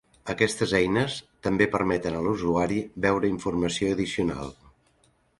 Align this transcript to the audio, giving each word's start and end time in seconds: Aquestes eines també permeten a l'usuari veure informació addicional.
Aquestes 0.33 0.71
eines 0.77 1.17
també 1.47 1.67
permeten 1.75 2.17
a 2.19 2.23
l'usuari 2.27 2.79
veure 3.07 3.29
informació 3.33 3.91
addicional. 3.97 4.49